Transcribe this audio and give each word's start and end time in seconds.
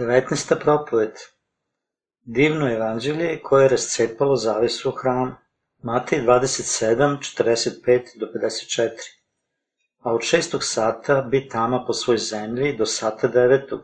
19. 0.00 0.60
propoved 0.60 1.12
Divno 2.22 2.72
evanđelje 2.72 3.40
koje 3.42 3.64
je 3.64 3.68
rascepalo 3.68 4.36
zavesu 4.36 4.88
u 4.88 4.92
hramu. 4.92 5.32
Matej 5.82 6.20
27, 6.20 7.16
45 7.38 8.18
do 8.20 8.26
54. 8.26 8.90
A 9.98 10.14
od 10.14 10.22
šestog 10.22 10.64
sata 10.64 11.22
bi 11.22 11.48
tama 11.48 11.84
po 11.86 11.92
svoj 11.92 12.18
zemlji 12.18 12.76
do 12.76 12.86
sata 12.86 13.28
devetog, 13.28 13.80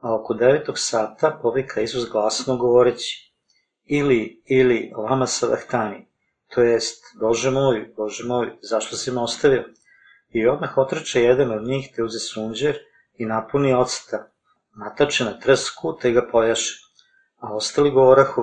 a 0.00 0.14
oko 0.14 0.34
devetog 0.34 0.78
sata 0.78 1.38
povika 1.42 1.80
Isus 1.80 2.10
glasno 2.10 2.56
govoreći 2.56 3.34
ili, 3.84 4.42
ili, 4.46 4.92
lama 4.96 5.26
savahtani, 5.26 6.06
to 6.48 6.62
jest, 6.62 7.04
Bože 7.20 7.50
moj, 7.50 7.92
Bože 7.96 8.24
moj, 8.24 8.58
zašto 8.62 8.96
si 8.96 9.10
me 9.10 9.20
ostavio? 9.20 9.64
I 10.28 10.48
odmah 10.48 10.78
otrče 10.78 11.22
jedan 11.22 11.50
od 11.50 11.66
njih 11.66 11.92
te 11.96 12.02
uze 12.02 12.18
sunđer 12.18 12.78
i 13.14 13.26
napuni 13.26 13.74
octa, 13.74 14.30
natače 14.80 15.24
na 15.24 15.38
trsku 15.38 15.96
te 16.00 16.12
ga 16.12 16.22
pojaše. 16.32 16.78
A 17.38 17.54
ostali 17.54 17.90
govorahu, 17.90 18.42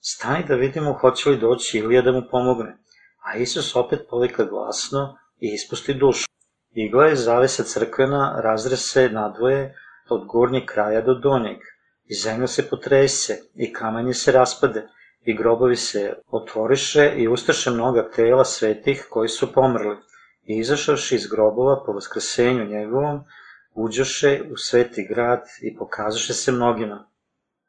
stani 0.00 0.44
da 0.48 0.54
vidimo 0.54 0.92
hoće 0.92 1.30
li 1.30 1.38
doći 1.38 1.78
Ilija 1.78 2.02
da 2.02 2.12
mu 2.12 2.22
pomogne. 2.30 2.76
A 3.24 3.36
Isus 3.36 3.76
opet 3.76 4.00
povika 4.10 4.44
glasno 4.44 5.16
i 5.40 5.54
ispusti 5.54 5.94
dušu. 5.94 6.26
Igla 6.74 7.06
je 7.06 7.16
zavesa 7.16 7.64
crkvena 7.64 8.40
razre 8.44 8.76
se 8.76 9.08
nadvoje 9.08 9.74
od 10.08 10.26
gornjeg 10.26 10.64
kraja 10.64 11.00
do 11.00 11.14
donjeg. 11.14 11.58
I 12.04 12.14
zemlja 12.14 12.46
se 12.46 12.68
potrese, 12.68 13.36
i 13.54 13.72
kamanje 13.72 14.14
se 14.14 14.32
raspade, 14.32 14.88
i 15.24 15.36
grobovi 15.36 15.76
se 15.76 16.14
otvoriše 16.26 17.12
i 17.16 17.28
ustaše 17.28 17.70
mnoga 17.70 18.10
tela 18.10 18.44
svetih 18.44 19.06
koji 19.10 19.28
su 19.28 19.52
pomrli. 19.52 19.96
I 20.44 20.56
izašavši 20.58 21.14
iz 21.14 21.26
grobova 21.26 21.82
po 21.86 21.92
vaskrsenju 21.92 22.64
njegovom, 22.64 23.24
uđoše 23.74 24.42
u 24.52 24.56
sveti 24.56 25.06
grad 25.08 25.42
i 25.62 25.76
pokazaše 25.76 26.34
se 26.34 26.52
mnogima. 26.52 27.08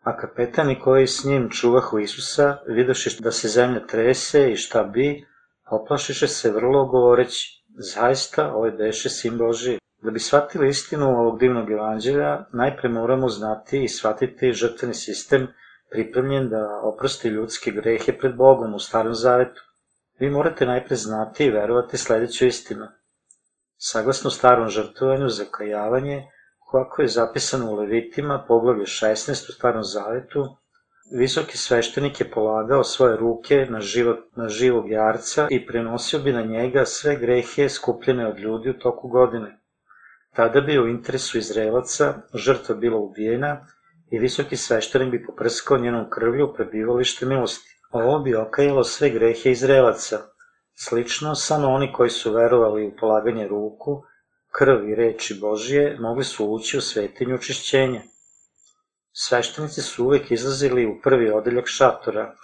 A 0.03 0.17
kapetani 0.17 0.79
koji 0.79 1.07
s 1.07 1.23
njim 1.23 1.49
čuvahu 1.49 1.99
Isusa, 1.99 2.57
vidoši 2.67 3.21
da 3.21 3.31
se 3.31 3.47
zemlja 3.47 3.87
trese 3.87 4.51
i 4.51 4.55
šta 4.55 4.83
bi, 4.83 5.25
oplašiše 5.69 6.27
se 6.27 6.51
vrlo 6.51 6.85
govoreći, 6.85 7.63
zaista 7.77 8.53
ovaj 8.53 8.71
beše 8.71 9.09
sin 9.09 9.37
Boži. 9.37 9.79
Da 10.01 10.11
bi 10.11 10.19
shvatili 10.19 10.69
istinu 10.69 11.09
ovog 11.09 11.39
divnog 11.39 11.71
evanđelja, 11.71 12.45
najpre 12.53 12.89
moramo 12.89 13.29
znati 13.29 13.83
i 13.83 13.87
shvatiti 13.87 14.53
žrtveni 14.53 14.93
sistem 14.93 15.47
pripremljen 15.91 16.49
da 16.49 16.79
oprosti 16.83 17.27
ljudske 17.27 17.71
grehe 17.71 18.17
pred 18.17 18.35
Bogom 18.35 18.73
u 18.73 18.79
Starom 18.79 19.13
Zavetu. 19.13 19.61
Vi 20.19 20.29
morate 20.29 20.65
najpre 20.65 20.95
znati 20.95 21.45
i 21.45 21.51
verovati 21.51 21.97
sledeću 21.97 22.45
istinu– 22.45 22.87
Saglasno 23.85 24.29
starom 24.29 24.69
žrtvovanju 24.69 25.29
za 25.29 25.45
kajavanje, 25.51 26.23
kako 26.71 27.01
je 27.01 27.07
zapisano 27.07 27.71
u 27.71 27.75
Levitima, 27.75 28.45
poglavlje 28.47 28.85
16 28.85 29.49
u 29.49 29.51
starom 29.51 29.83
zavetu, 29.83 30.45
visoki 31.11 31.57
sveštenik 31.57 32.19
je 32.19 32.31
polagao 32.31 32.83
svoje 32.83 33.17
ruke 33.17 33.65
na, 33.69 33.81
život, 33.81 34.19
na 34.35 34.49
živog 34.49 34.89
jarca 34.89 35.47
i 35.49 35.65
prenosio 35.67 36.19
bi 36.19 36.31
na 36.31 36.41
njega 36.41 36.85
sve 36.85 37.15
grehe 37.15 37.69
skupljene 37.69 38.27
od 38.27 38.39
ljudi 38.39 38.69
u 38.69 38.79
toku 38.79 39.07
godine. 39.07 39.59
Tada 40.35 40.61
bi 40.61 40.79
u 40.79 40.87
interesu 40.87 41.37
Izraelaca 41.37 42.13
žrtva 42.33 42.75
bila 42.75 42.97
ubijena 42.97 43.67
i 44.11 44.19
visoki 44.19 44.57
sveštenik 44.57 45.11
bi 45.11 45.25
poprskao 45.25 45.77
njenom 45.77 46.09
krvlju 46.09 46.53
prebivalište 46.53 47.25
milosti. 47.25 47.79
Ovo 47.91 48.19
bi 48.19 48.35
okajalo 48.35 48.83
sve 48.83 49.09
grehe 49.09 49.51
Izraelaca, 49.51 50.19
Slično, 50.75 51.35
samo 51.35 51.67
oni 51.67 51.93
koji 51.93 52.09
su 52.09 52.33
verovali 52.33 52.87
u 52.87 52.95
polaganje 52.99 53.47
ruku, 53.47 54.03
krv 54.51 54.89
i 54.89 54.95
reči 54.95 55.37
Božije 55.41 55.97
mogli 55.99 56.23
su 56.23 56.45
ući 56.45 56.77
u 56.77 56.81
svetinju 56.81 57.35
očišćenja. 57.35 58.01
Sveštenici 59.11 59.81
su 59.81 60.05
uvek 60.05 60.31
izlazili 60.31 60.85
u 60.85 61.01
prvi 61.03 61.31
odeljak 61.31 61.67
šatora, 61.67 62.35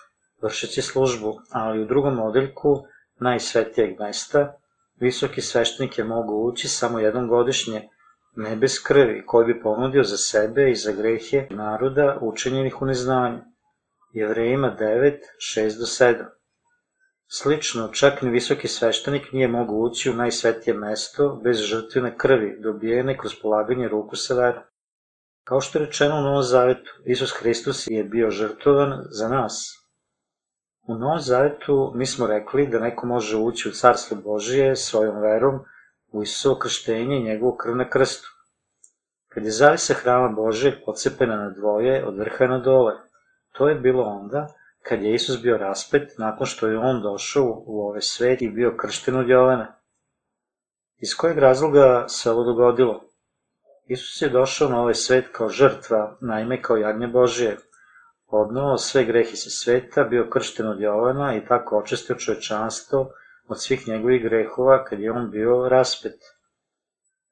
vršeći 0.41 0.81
službu, 0.81 1.39
ali 1.51 1.81
u 1.81 1.85
drugom 1.85 2.19
odeljku, 2.19 2.84
najsvetijeg 3.19 4.00
mesta, 4.00 4.53
visoki 5.00 5.41
sveštenike 5.41 6.03
mogu 6.03 6.34
ući 6.34 6.68
samo 6.68 7.00
jednom 7.00 7.28
godišnje, 7.28 7.89
ne 8.35 8.56
bez 8.56 8.84
krvi, 8.84 9.23
koji 9.25 9.53
bi 9.53 9.62
ponudio 9.62 10.03
za 10.03 10.18
sebe 10.18 10.72
i 10.72 10.75
za 10.75 10.91
grehe 10.91 11.47
naroda 11.50 12.18
učinjenih 12.22 12.81
u 12.81 12.85
neznanju. 12.85 13.39
Jevrejima 14.13 14.78
9, 14.79 15.18
6 15.56 15.79
do 15.79 15.85
7. 15.85 16.38
Slično, 17.31 17.88
čak 17.88 18.22
ni 18.22 18.29
visoki 18.29 18.67
sveštenik 18.67 19.31
nije 19.31 19.47
mogu 19.47 19.75
ući 19.75 20.09
u 20.09 20.13
najsvetije 20.13 20.73
mesto 20.73 21.41
bez 21.44 21.57
žrtvene 21.57 22.17
krvi, 22.17 22.57
dobijene 22.62 23.17
kroz 23.17 23.35
polaganje 23.41 23.88
ruku 23.88 24.16
sa 24.16 24.34
verom. 24.34 24.63
Kao 25.44 25.62
što 25.62 25.79
je 25.79 25.85
rečeno 25.85 26.18
u 26.18 26.22
Novom 26.22 26.44
Zavetu, 26.44 26.91
Isus 27.06 27.31
Hristos 27.31 27.88
je 27.88 28.03
bio 28.03 28.31
žrtovan 28.31 29.03
za 29.09 29.28
nas. 29.29 29.75
U 30.88 30.95
Novom 30.95 31.19
Zavetu 31.19 31.91
mi 31.95 32.06
smo 32.06 32.28
rekli 32.28 32.68
da 32.68 32.79
neko 32.79 33.07
može 33.07 33.38
ući 33.38 33.69
u 33.69 33.72
Carstvo 33.72 34.18
Božije 34.18 34.75
svojom 34.75 35.22
verom 35.22 35.59
u 36.12 36.23
Isusovo 36.23 36.59
krštenje 36.59 37.18
i 37.18 37.23
njegovu 37.23 37.56
krv 37.57 37.75
na 37.75 37.89
krstu. 37.89 38.29
Kad 39.28 39.45
je 39.45 39.51
zavisa 39.51 39.94
hrama 39.94 40.29
Božeg 40.29 40.73
pocepena 40.85 41.35
na 41.35 41.50
dvoje 41.50 42.06
od 42.06 42.18
vrha 42.18 42.47
na 42.47 42.57
dole, 42.57 42.94
to 43.57 43.69
je 43.69 43.75
bilo 43.75 44.03
onda 44.03 44.47
kad 44.89 45.01
je 45.03 45.13
Isus 45.13 45.41
bio 45.41 45.57
raspet 45.57 46.17
nakon 46.17 46.47
što 46.47 46.67
je 46.67 46.77
on 46.77 47.01
došao 47.01 47.63
u 47.66 47.81
ovaj 47.81 48.01
svet 48.01 48.41
i 48.41 48.50
bio 48.50 48.77
kršten 48.77 49.16
od 49.16 49.29
Jovana. 49.29 49.75
Iz 50.97 51.09
kojeg 51.17 51.38
razloga 51.38 52.05
se 52.07 52.31
ovo 52.31 52.44
dogodilo? 52.44 53.01
Isus 53.88 54.22
je 54.22 54.29
došao 54.29 54.69
na 54.69 54.81
ovaj 54.81 54.94
svet 54.94 55.25
kao 55.31 55.50
žrtva, 55.50 56.17
naime 56.22 56.61
kao 56.61 56.77
jagnje 56.77 57.07
Božije. 57.07 57.57
Odnovo 58.27 58.77
sve 58.77 59.03
grehi 59.03 59.35
sa 59.35 59.50
sveta, 59.50 60.03
bio 60.03 60.29
kršten 60.29 60.67
od 60.67 60.81
Jovana 60.81 61.35
i 61.35 61.45
tako 61.45 61.77
očistio 61.77 62.16
čovečanstvo 62.16 63.11
od 63.47 63.61
svih 63.61 63.88
njegovih 63.88 64.23
grehova 64.23 64.83
kad 64.85 65.00
je 65.00 65.11
on 65.11 65.31
bio 65.31 65.69
raspet. 65.69 66.16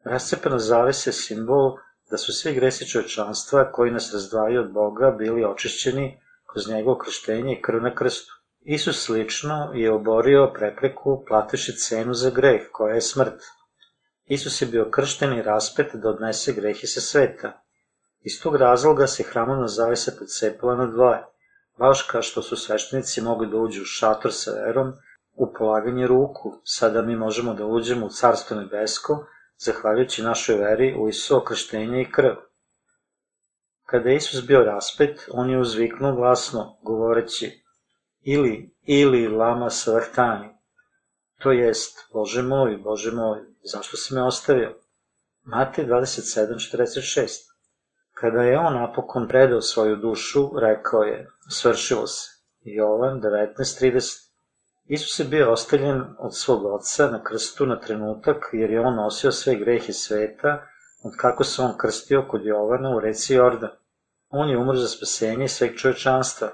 Rascepana 0.03 0.59
zavese 0.59 1.11
simbol 1.11 1.77
da 2.11 2.17
su 2.17 2.33
svi 2.33 2.53
gresi 2.53 2.89
čovečanstva 2.89 3.71
koji 3.71 3.91
nas 3.91 4.13
razdvajaju 4.13 4.61
od 4.61 4.71
Boga 4.71 5.11
bili 5.11 5.45
očišćeni 5.45 6.19
kroz 6.51 6.69
njegovo 6.69 6.97
krštenje 6.97 7.53
i 7.53 7.61
krv 7.61 7.81
na 7.81 7.95
krstu. 7.95 8.33
Isus 8.61 9.05
slično 9.05 9.71
je 9.73 9.91
oborio 9.91 10.51
prepreku 10.53 11.23
plateši 11.27 11.75
cenu 11.75 12.13
za 12.13 12.29
greh, 12.29 12.61
koja 12.71 12.95
je 12.95 13.01
smrt. 13.01 13.41
Isus 14.25 14.61
je 14.61 14.67
bio 14.67 14.89
kršten 14.91 15.33
i 15.33 15.41
raspet 15.41 15.87
da 15.93 16.09
odnese 16.09 16.53
grehe 16.53 16.87
sa 16.87 17.01
sveta. 17.01 17.61
Iz 18.19 18.41
tog 18.43 18.55
razloga 18.55 19.07
se 19.07 19.23
hramovna 19.23 19.67
zavesa 19.67 20.11
podcepala 20.19 20.75
na 20.75 20.85
dvoje, 20.85 21.23
baš 21.79 22.01
kao 22.01 22.21
što 22.21 22.41
su 22.41 22.55
sveštenici 22.55 23.21
mogli 23.21 23.47
da 23.47 23.57
uđu 23.57 23.81
u 23.81 23.85
šator 23.85 24.33
sa 24.33 24.51
verom, 24.51 24.93
u 25.33 25.53
polaganje 25.53 26.07
ruku, 26.07 26.61
sada 26.63 27.01
mi 27.01 27.15
možemo 27.15 27.53
da 27.53 27.65
uđemo 27.65 28.05
u 28.05 28.09
Carstvo 28.09 28.57
nebesko, 28.57 29.25
zahvaljujući 29.65 30.23
našoj 30.23 30.55
veri 30.55 30.95
u 30.99 31.09
Isuo 31.09 31.43
krštenje 31.43 32.01
i 32.01 32.11
krv. 32.11 32.33
Kada 33.89 34.09
je 34.09 34.15
Isus 34.15 34.47
bio 34.47 34.63
raspet, 34.63 35.27
on 35.31 35.49
je 35.49 35.59
uzviknuo 35.59 36.15
glasno, 36.15 36.77
govoreći, 36.83 37.63
ili, 38.21 38.75
ili 38.85 39.27
lama 39.27 39.69
svahtani, 39.69 40.49
to 41.39 41.51
jest, 41.51 42.09
Bože 42.13 42.41
moj, 42.41 42.77
Bože 42.77 43.11
moj, 43.11 43.39
zašto 43.63 43.97
si 43.97 44.13
me 44.13 44.23
ostavio? 44.23 44.75
Matej 45.43 45.85
27.46 45.85 47.47
Kada 48.13 48.41
je 48.41 48.59
on 48.59 48.73
napokon 48.73 49.27
predao 49.27 49.61
svoju 49.61 49.95
dušu, 49.95 50.49
rekao 50.59 51.03
je, 51.03 51.27
svršilo 51.49 52.07
se. 52.07 52.29
Jovan 52.61 53.21
19.30 53.21 54.27
Isus 54.85 55.19
je 55.19 55.25
bio 55.25 55.51
ostavljen 55.51 56.03
od 56.19 56.35
svog 56.35 56.65
oca 56.65 57.07
na 57.11 57.23
krstu 57.23 57.65
na 57.65 57.79
trenutak, 57.79 58.49
jer 58.53 58.71
je 58.71 58.79
on 58.79 58.95
nosio 58.95 59.31
sve 59.31 59.55
grehe 59.55 59.93
sveta, 59.93 60.67
od 61.03 61.13
kako 61.17 61.43
se 61.43 61.61
on 61.61 61.77
krstio 61.77 62.25
kod 62.29 62.45
Jovana 62.45 62.95
u 62.95 62.99
reci 62.99 63.33
Jordan. 63.33 63.69
On 64.29 64.49
je 64.49 64.57
umro 64.57 64.75
za 64.75 64.87
spasenje 64.87 65.47
sveg 65.47 65.75
čovečanstva. 65.75 66.49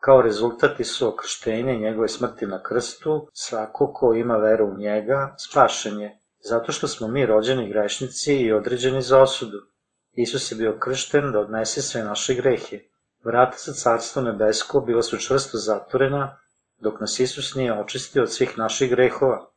Kao 0.00 0.22
rezultat 0.22 0.84
su 0.84 1.08
okrštenja 1.08 1.72
i 1.72 1.80
njegove 1.80 2.08
smrti 2.08 2.46
na 2.46 2.62
krstu, 2.62 3.28
svako 3.32 3.92
ko 3.92 4.14
ima 4.14 4.36
veru 4.36 4.66
u 4.66 4.76
njega, 4.76 5.34
spašen 5.38 6.00
je, 6.00 6.20
zato 6.48 6.72
što 6.72 6.88
smo 6.88 7.08
mi 7.08 7.26
rođeni 7.26 7.68
grešnici 7.68 8.36
i 8.36 8.52
određeni 8.52 9.02
za 9.02 9.22
osudu. 9.22 9.58
Isus 10.12 10.52
je 10.52 10.56
bio 10.56 10.78
kršten 10.78 11.32
da 11.32 11.40
odnese 11.40 11.82
sve 11.82 12.02
naše 12.02 12.34
grehe. 12.34 12.80
Vrata 13.24 13.56
za 13.58 13.72
carstvo 13.72 14.22
nebesko 14.22 14.80
bila 14.80 15.02
su 15.02 15.18
čvrsto 15.18 15.58
zatvorena, 15.58 16.38
dok 16.78 17.00
nas 17.00 17.20
Isus 17.20 17.54
nije 17.54 17.80
očistio 17.80 18.22
od 18.22 18.32
svih 18.32 18.58
naših 18.58 18.90
grehova. 18.90 19.50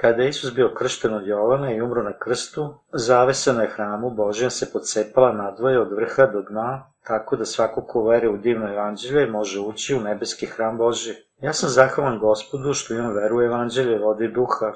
Kada 0.00 0.22
je 0.22 0.28
Isus 0.28 0.54
bio 0.54 0.74
kršten 0.74 1.14
od 1.14 1.26
Jovana 1.26 1.72
i 1.72 1.80
umro 1.80 2.02
na 2.02 2.18
krstu, 2.18 2.74
zavesa 2.92 3.52
na 3.52 3.66
hramu 3.66 4.10
Božjem 4.10 4.50
se 4.50 4.72
pocepala 4.72 5.32
nadvoje 5.32 5.80
od 5.80 5.92
vrha 5.92 6.26
do 6.26 6.42
dna, 6.42 6.92
tako 7.06 7.36
da 7.36 7.44
svako 7.44 7.86
ko 7.86 8.04
vere 8.08 8.28
u 8.28 8.36
divno 8.36 8.72
evanđelje 8.72 9.26
može 9.26 9.60
ući 9.60 9.94
u 9.94 10.00
nebeski 10.00 10.46
hram 10.46 10.78
Božji. 10.78 11.14
Ja 11.40 11.52
sam 11.52 11.68
zahvalan 11.68 12.18
gospodu 12.18 12.72
što 12.72 12.94
imam 12.94 13.14
veru 13.14 13.38
u 13.38 13.42
evanđelje 13.42 13.98
vode 13.98 14.24
i 14.24 14.32
duha. 14.32 14.72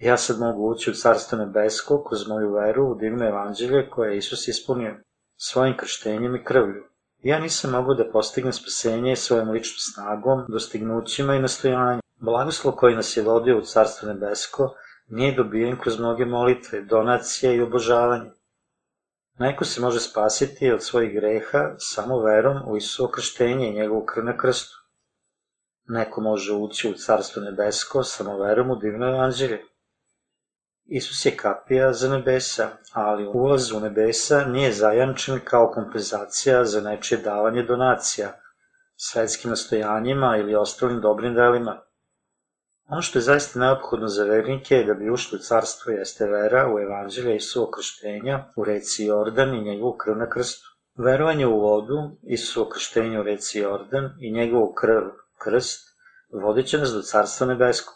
Ja 0.00 0.16
sad 0.16 0.38
mogu 0.38 0.70
ući 0.70 0.90
u 0.90 0.94
carstvo 0.94 1.38
nebesko 1.38 2.04
kroz 2.04 2.28
moju 2.28 2.52
veru 2.52 2.84
u 2.84 2.94
divno 2.94 3.28
evanđelje 3.28 3.90
koje 3.90 4.10
je 4.10 4.18
Isus 4.18 4.48
ispunio. 4.48 4.94
svojim 5.36 5.76
krštenjem 5.76 6.36
i 6.36 6.44
krvlju. 6.44 6.82
Ja 7.22 7.38
nisam 7.38 7.70
mogao 7.70 7.94
da 7.94 8.10
postignem 8.12 8.52
spasenje 8.52 9.16
svojom 9.16 9.50
ličnom 9.50 9.78
snagom, 9.78 10.44
dostignućima 10.48 11.34
i 11.34 11.40
nastojanjem. 11.40 12.01
Blagoslov 12.24 12.74
koji 12.74 12.94
nas 12.94 13.16
je 13.16 13.22
vodio 13.22 13.58
u 13.58 13.62
Carstvo 13.62 14.08
nebesko 14.08 14.74
nije 15.08 15.34
dobijen 15.34 15.76
kroz 15.80 15.98
mnoge 15.98 16.24
molitve, 16.24 16.82
donacije 16.82 17.56
i 17.56 17.62
obožavanje. 17.62 18.30
Neko 19.38 19.64
se 19.64 19.80
može 19.80 20.00
spasiti 20.00 20.72
od 20.72 20.82
svojih 20.82 21.14
greha 21.14 21.74
samo 21.78 22.22
verom 22.22 22.62
u 22.66 22.76
Isusovo 22.76 23.10
krštenje 23.10 23.68
i 23.68 23.74
njegovu 23.74 24.04
krv 24.04 24.24
na 24.24 24.36
krstu. 24.36 24.76
Neko 25.84 26.20
može 26.20 26.52
ući 26.52 26.90
u 26.90 26.94
Carstvo 26.94 27.42
nebesko 27.42 28.02
samo 28.02 28.38
verom 28.38 28.70
u 28.70 28.76
divno 28.76 29.08
evanđelje. 29.08 29.62
Isus 30.84 31.26
je 31.26 31.36
kapija 31.36 31.92
za 31.92 32.16
nebesa, 32.16 32.68
ali 32.92 33.26
ulaz 33.26 33.72
u 33.72 33.80
nebesa 33.80 34.44
nije 34.44 34.72
zajamčen 34.72 35.40
kao 35.44 35.70
kompenzacija 35.74 36.64
za 36.64 36.80
nečije 36.80 37.18
davanje 37.18 37.62
donacija, 37.62 38.32
svetskim 38.96 39.50
nastojanjima 39.50 40.36
ili 40.36 40.54
ostalim 40.54 41.00
dobrim 41.00 41.34
delima. 41.34 41.80
Ono 42.88 43.02
što 43.02 43.18
je 43.18 43.22
zaista 43.22 43.58
neophodno 43.58 44.08
za 44.08 44.24
vernike 44.24 44.74
je 44.74 44.84
da 44.84 44.94
bi 44.94 45.10
ušli 45.10 45.36
u 45.36 45.42
carstvo 45.42 45.92
jeste 45.92 46.26
vera 46.26 46.74
u 46.74 46.78
evanđelje 46.78 47.36
Isuo 47.36 47.70
krštenja 47.70 48.52
u 48.56 48.64
reci 48.64 49.04
Jordan 49.04 49.54
i 49.54 49.64
njegovu 49.64 49.96
krv 49.96 50.16
na 50.16 50.30
krstu. 50.30 50.68
Verovanje 50.98 51.46
u 51.46 51.60
vodu, 51.60 52.10
Isuo 52.22 52.68
krštenje 52.68 53.20
u 53.20 53.22
reci 53.22 53.58
Jordan 53.58 54.10
i 54.20 54.32
njegovu 54.32 54.74
krv, 54.74 55.02
krst, 55.44 55.80
vodit 56.32 56.66
će 56.66 56.78
nas 56.78 56.90
do 56.90 57.02
carstva 57.02 57.46
nebeskog. 57.46 57.94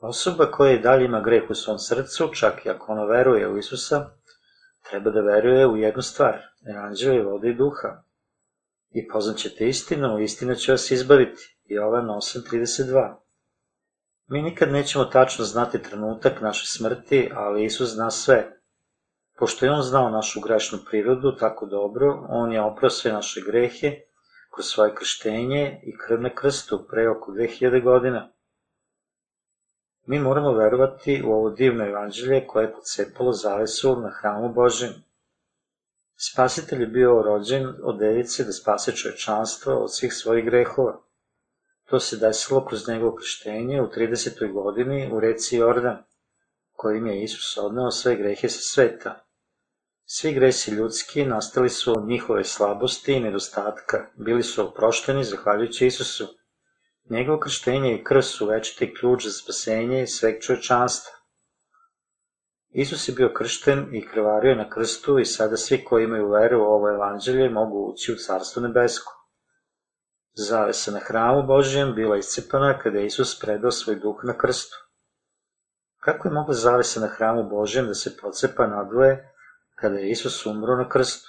Osoba 0.00 0.50
koja 0.50 0.72
i 0.72 0.82
dalje 0.82 1.04
ima 1.04 1.20
greh 1.20 1.50
u 1.50 1.54
svom 1.54 1.78
srcu, 1.78 2.30
čak 2.34 2.66
i 2.66 2.70
ako 2.70 2.92
ona 2.92 3.04
veruje 3.04 3.48
u 3.48 3.58
Isusa, 3.58 4.10
treba 4.90 5.10
da 5.10 5.20
veruje 5.20 5.66
u 5.66 5.76
jednu 5.76 6.02
stvar, 6.02 6.42
evanđelje 6.76 7.22
vode 7.22 7.48
i 7.48 7.54
duha. 7.54 8.02
I 8.90 9.08
poznaćete 9.08 9.68
istinu, 9.68 10.18
istina 10.18 10.54
će 10.54 10.72
vas 10.72 10.90
izbaviti. 10.90 11.58
Jovan 11.64 12.06
8.32 12.06 13.21
Mi 14.32 14.42
nikad 14.42 14.72
nećemo 14.72 15.04
tačno 15.04 15.44
znati 15.44 15.82
trenutak 15.82 16.40
naše 16.40 16.66
smrti, 16.66 17.30
ali 17.34 17.64
Isus 17.64 17.88
zna 17.88 18.10
sve. 18.10 18.60
Pošto 19.38 19.66
je 19.66 19.72
On 19.72 19.82
znao 19.82 20.10
našu 20.10 20.40
grešnu 20.40 20.78
prirodu 20.90 21.36
tako 21.36 21.66
dobro, 21.66 22.26
On 22.28 22.52
je 22.52 22.62
oprao 22.62 22.90
sve 22.90 23.12
naše 23.12 23.40
grehe 23.46 24.00
kroz 24.54 24.66
svoje 24.66 24.94
krštenje 24.94 25.80
i 25.82 25.96
krv 25.98 26.20
na 26.20 26.34
krstu 26.34 26.86
pre 26.90 27.08
oko 27.08 27.32
2000 27.32 27.82
godina. 27.82 28.32
Mi 30.06 30.18
moramo 30.18 30.52
verovati 30.52 31.22
u 31.26 31.32
ovo 31.32 31.50
divno 31.50 31.84
evanđelje 31.84 32.46
koje 32.46 32.64
je 32.64 32.72
pocepalo 32.72 33.32
zavesu 33.32 34.00
na 34.00 34.10
hramu 34.10 34.52
Božem. 34.52 34.92
Spasitelj 36.16 36.80
je 36.80 36.86
bio 36.86 37.22
rođen 37.22 37.74
od 37.82 37.98
device 37.98 38.44
da 38.44 38.52
spase 38.52 38.96
čovečanstvo 38.96 39.74
od 39.74 39.94
svih 39.94 40.12
svojih 40.12 40.44
grehova. 40.44 41.02
To 41.92 42.00
se 42.00 42.16
desilo 42.16 42.64
kroz 42.66 42.88
njegovo 42.88 43.16
krštenje 43.16 43.82
u 43.82 43.86
30. 43.86 44.52
godini 44.52 45.10
u 45.12 45.20
reci 45.20 45.56
Jordan, 45.56 46.04
kojim 46.72 47.06
je 47.06 47.24
Isus 47.24 47.58
odneo 47.58 47.90
sve 47.90 48.16
grehe 48.16 48.48
sa 48.48 48.60
sveta. 48.60 49.24
Svi 50.04 50.32
gresi 50.32 50.70
ljudski 50.70 51.24
nastali 51.24 51.70
su 51.70 51.92
od 51.92 52.08
njihove 52.08 52.44
slabosti 52.44 53.12
i 53.12 53.20
nedostatka, 53.20 54.06
bili 54.14 54.42
su 54.42 54.68
oprošteni 54.68 55.24
zahvaljujući 55.24 55.86
Isusu. 55.86 56.26
Njegovo 57.10 57.40
krštenje 57.40 57.94
i 57.94 58.04
krv 58.04 58.20
su 58.20 58.46
večiti 58.46 58.94
ključ 58.94 59.24
za 59.24 59.32
spasenje 59.32 60.06
sveg 60.06 60.42
čovečanstva. 60.42 61.12
Isus 62.70 63.08
je 63.08 63.14
bio 63.14 63.32
kršten 63.34 63.94
i 63.94 64.06
krvario 64.06 64.54
na 64.54 64.70
krstu 64.70 65.18
i 65.18 65.24
sada 65.24 65.56
svi 65.56 65.84
koji 65.84 66.04
imaju 66.04 66.30
veru 66.30 66.60
u 66.60 66.64
ovo 66.64 66.88
evanđelje 66.94 67.50
mogu 67.50 67.92
ući 67.92 68.12
u 68.12 68.16
Carstvo 68.16 68.62
nebesko. 68.62 69.21
Zavesa 70.34 70.92
na 70.92 70.98
hramu 70.98 71.42
Božijem 71.46 71.94
bila 71.94 72.16
iscepana 72.16 72.78
kada 72.78 72.98
je 72.98 73.06
Isus 73.06 73.40
predao 73.40 73.70
svoj 73.70 73.96
duh 73.96 74.20
na 74.24 74.38
krstu. 74.38 74.76
Kako 76.00 76.28
je 76.28 76.32
mogla 76.32 76.54
zavesa 76.54 77.00
na 77.00 77.06
hramu 77.06 77.48
Božijem 77.48 77.86
da 77.86 77.94
se 77.94 78.16
pocepa 78.16 78.66
nadvoje 78.66 79.34
kada 79.74 79.98
je 79.98 80.10
Isus 80.10 80.46
umro 80.46 80.76
na 80.76 80.88
krstu? 80.88 81.28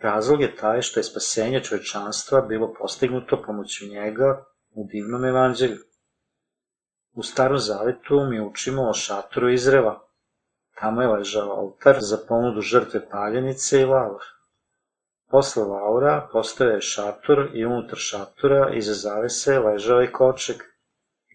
Razlog 0.00 0.40
je 0.40 0.56
taj 0.56 0.82
što 0.82 1.00
je 1.00 1.04
spasenje 1.04 1.64
čovečanstva 1.64 2.40
bilo 2.40 2.74
postignuto 2.74 3.42
pomoću 3.42 3.86
njega 3.86 4.44
u 4.70 4.86
divnom 4.92 5.24
evanđelju. 5.24 5.78
U 7.12 7.22
starom 7.22 7.58
zavetu 7.58 8.20
mi 8.30 8.40
učimo 8.40 8.82
o 8.82 8.94
šatoru 8.94 9.50
Izreva. 9.50 10.00
Tamo 10.80 11.02
je 11.02 11.08
ležao 11.08 11.60
oltar 11.60 11.96
za 12.00 12.18
ponudu 12.28 12.60
žrtve 12.60 13.08
paljenice 13.08 13.80
i 13.80 13.84
lavor. 13.84 14.22
Posle 15.30 15.64
laura 15.64 16.28
postoje 16.32 16.74
je 16.74 16.80
šator 16.80 17.50
i 17.54 17.64
unutar 17.66 17.98
šatora 17.98 18.70
iza 18.74 18.92
zavese 18.92 19.58
ležao 19.58 20.00
je 20.00 20.12
koček, 20.12 20.62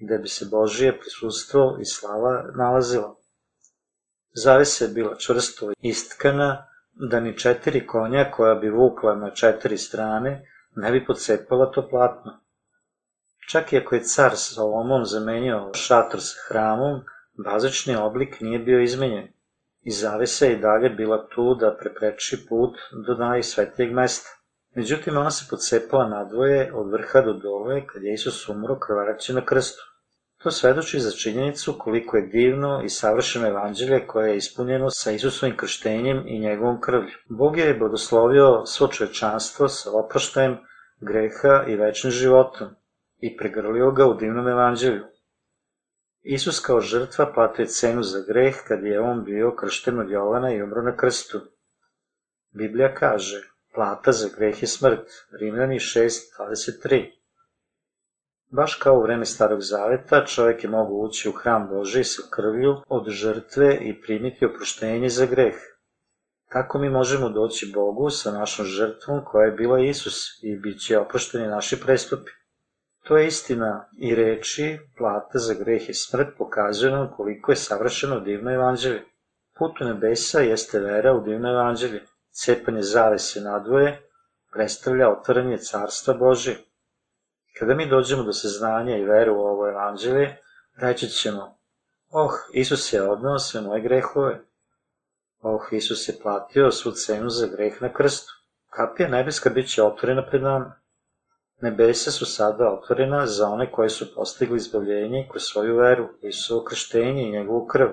gde 0.01 0.17
bi 0.17 0.27
se 0.27 0.45
Božije 0.51 0.99
prisustvo 0.99 1.77
i 1.81 1.85
slava 1.85 2.43
nalazila. 2.57 3.15
Zavesa 4.35 4.85
je 4.85 4.91
bila 4.91 5.15
čvrsto 5.15 5.71
istkana, 5.79 6.67
da 6.93 7.19
ni 7.19 7.37
četiri 7.37 7.87
konja 7.87 8.31
koja 8.31 8.55
bi 8.55 8.69
vukla 8.69 9.15
na 9.15 9.31
četiri 9.31 9.77
strane 9.77 10.45
ne 10.75 10.91
bi 10.91 11.05
pocepala 11.05 11.71
to 11.71 11.89
platno. 11.89 12.39
Čak 13.49 13.73
i 13.73 13.77
ako 13.77 13.95
je 13.95 14.03
car 14.03 14.31
Solomon 14.35 15.05
zamenio 15.05 15.73
šator 15.73 16.21
sa 16.21 16.35
hramom, 16.47 17.01
bazični 17.45 17.95
oblik 17.95 18.41
nije 18.41 18.59
bio 18.59 18.81
izmenjen 18.81 19.27
i 19.83 19.91
zavesa 19.91 20.45
je 20.45 20.53
i 20.53 20.59
dalje 20.59 20.89
bila 20.89 21.27
tu 21.27 21.55
da 21.55 21.77
prepreči 21.79 22.45
put 22.49 22.75
do 23.07 23.13
najsvetijeg 23.13 23.93
mesta. 23.93 24.29
Međutim, 24.75 25.17
ona 25.17 25.31
se 25.31 25.45
pocepala 25.49 26.07
nadvoje 26.07 26.71
od 26.73 26.91
vrha 26.91 27.21
do 27.21 27.33
dole 27.33 27.87
kad 27.87 28.03
je 28.03 28.13
Isus 28.13 28.49
umro 28.49 28.79
krvaraći 28.79 29.33
na 29.33 29.45
krstu. 29.45 29.81
To 30.43 30.51
svedoči 30.51 30.99
za 30.99 31.11
činjenicu 31.11 31.75
koliko 31.79 32.17
je 32.17 32.27
divno 32.27 32.81
i 32.85 32.89
savršeno 32.89 33.47
evanđelje 33.47 34.07
koje 34.07 34.29
je 34.29 34.37
ispunjeno 34.37 34.89
sa 34.89 35.11
Isusovim 35.11 35.57
krštenjem 35.57 36.23
i 36.27 36.39
njegovom 36.39 36.81
krvlju. 36.81 37.11
Bog 37.29 37.57
je 37.57 37.73
blagoslovio 37.73 38.65
svo 38.65 38.87
čovečanstvo 38.87 39.67
sa 39.67 39.89
oproštajem 39.93 40.57
greha 41.01 41.65
i 41.67 41.75
večnim 41.75 42.11
životom 42.11 42.67
i 43.17 43.37
pregrlio 43.37 43.91
ga 43.91 44.07
u 44.07 44.13
divnom 44.13 44.47
evanđelju. 44.47 45.03
Isus 46.23 46.59
kao 46.59 46.79
žrtva 46.81 47.33
platio 47.33 47.65
cenu 47.65 48.03
za 48.03 48.19
greh 48.27 48.55
kad 48.67 48.83
je 48.83 48.99
on 48.99 49.23
bio 49.23 49.55
kršten 49.55 49.99
od 49.99 50.11
Jovana 50.11 50.53
i 50.53 50.61
umro 50.61 50.81
na 50.81 50.95
krstu. 50.97 51.39
Biblija 52.51 52.93
kaže, 52.95 53.41
plata 53.75 54.11
za 54.11 54.29
greh 54.37 54.61
je 54.63 54.67
smrt, 54.67 55.07
Rimljani 55.39 55.79
6.23. 55.79 57.11
Baš 58.51 58.75
kao 58.75 58.95
u 58.95 59.01
vreme 59.01 59.25
Starog 59.25 59.61
Zaveta, 59.61 60.25
čovjek 60.25 60.63
je 60.63 60.69
mogu 60.69 61.05
ući 61.05 61.29
u 61.29 61.31
hram 61.31 61.67
Boži 61.67 62.03
sa 62.03 62.21
krvlju 62.35 62.75
od 62.87 63.09
žrtve 63.09 63.77
i 63.81 64.01
primiti 64.01 64.45
oproštenje 64.45 65.09
za 65.09 65.25
greh. 65.25 65.55
Tako 66.49 66.79
mi 66.79 66.89
možemo 66.89 67.29
doći 67.29 67.71
Bogu 67.73 68.09
sa 68.09 68.31
našom 68.31 68.65
žrtvom 68.65 69.21
koja 69.25 69.45
je 69.45 69.51
bila 69.51 69.79
Isus 69.79 70.43
i 70.43 70.57
bit 70.57 70.81
će 70.81 70.99
oprošteni 70.99 71.47
naši 71.47 71.79
prestupi. 71.79 72.31
To 73.03 73.17
je 73.17 73.27
istina 73.27 73.89
i 73.97 74.15
reči, 74.15 74.79
plata 74.97 75.39
za 75.39 75.53
greh 75.53 75.89
i 75.89 75.93
smrt 75.93 76.27
pokazuje 76.37 76.91
nam 76.91 77.13
koliko 77.17 77.51
je 77.51 77.55
savršeno 77.55 78.19
divno 78.19 78.53
evanđelje. 78.53 79.03
Put 79.57 79.81
u 79.81 79.85
nebesa 79.85 80.39
jeste 80.39 80.79
vera 80.79 81.13
u 81.13 81.21
divno 81.21 81.49
evanđelje. 81.49 82.03
Cepanje 82.31 82.81
zavese 82.81 83.41
nadvoje 83.41 84.01
predstavlja 84.53 85.09
otvaranje 85.09 85.57
carstva 85.57 86.13
Božije. 86.13 86.57
Kada 87.59 87.75
mi 87.75 87.89
dođemo 87.89 88.23
do 88.23 88.33
saznanja 88.33 88.97
i 88.97 89.05
veru 89.05 89.35
u 89.35 89.41
ovo 89.41 89.69
evanđelje, 89.69 90.37
reći 90.75 91.07
ćemo, 91.07 91.57
oh, 92.09 92.33
Isus 92.53 92.93
je 92.93 93.09
odnao 93.09 93.39
sve 93.39 93.61
moje 93.61 93.81
grehove. 93.81 94.39
Oh, 95.41 95.61
Isus 95.71 96.09
je 96.09 96.19
platio 96.21 96.71
svu 96.71 96.91
cenu 96.91 97.29
za 97.29 97.47
greh 97.47 97.81
na 97.81 97.93
krstu. 97.93 98.31
Kapija 98.69 99.09
nebeska 99.09 99.49
bit 99.49 99.69
će 99.69 99.83
otvorena 99.83 100.25
pred 100.29 100.41
nama. 100.41 100.82
Nebesa 101.63 102.11
su 102.11 102.25
sada 102.25 102.73
otvorena 102.73 103.25
za 103.27 103.47
one 103.47 103.71
koji 103.71 103.89
su 103.89 104.15
postigli 104.15 104.57
izbavljenje 104.57 105.27
kroz 105.31 105.43
svoju 105.43 105.77
veru, 105.77 106.09
Isusovo 106.21 106.63
krštenje 106.63 107.23
i 107.23 107.31
njegovu 107.31 107.67
krv. 107.67 107.87